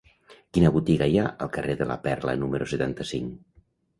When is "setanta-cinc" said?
2.75-3.39